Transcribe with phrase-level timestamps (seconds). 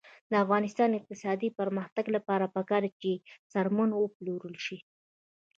[0.31, 3.11] د افغانستان د اقتصادي پرمختګ لپاره پکار ده چې
[3.51, 4.77] څرمن وپلورل شي.